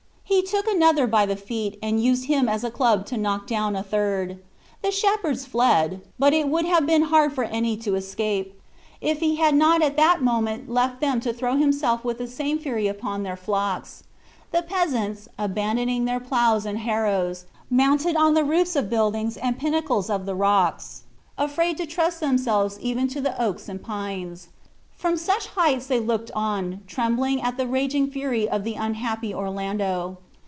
[0.23, 3.75] He took another by the feet, and used him as a club to knock down
[3.75, 4.39] a third.
[4.81, 8.59] The shepherds fled; but it would have been hard for any to escape,
[9.01, 12.57] if he had not at that moment left them to throw himself with the same
[12.59, 14.03] fury upon their flocks.
[14.51, 20.09] The peasants, abandoning their ploughs and harrows, mounted on the roofs of buildings and pinnacles
[20.09, 21.03] of the rocks,
[21.37, 24.47] afraid to trust themselves even to the oaks and pines.
[24.95, 30.19] From such heights they looked on, trembling at the raging fury of the unhappy Orlando.